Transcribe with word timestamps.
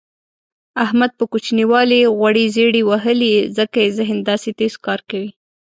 احمد 0.85 1.11
په 1.19 1.23
کوچینوالي 1.31 1.99
غوړې 2.17 2.45
زېړې 2.55 2.81
وهلي 2.89 3.33
ځکه 3.57 3.77
یې 3.83 3.93
ذهن 3.97 4.17
داسې 4.29 4.49
تېز 4.59 4.73
کار 4.85 4.99
کوي. 5.09 5.31